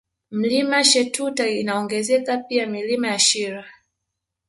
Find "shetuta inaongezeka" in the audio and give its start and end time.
0.83-2.37